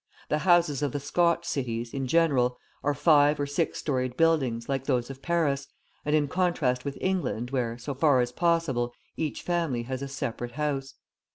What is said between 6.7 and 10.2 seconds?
with England where, so far as possible, each family has a